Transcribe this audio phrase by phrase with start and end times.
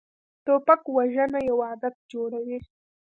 [0.45, 2.57] توپک وژنه یو عادت جوړوي.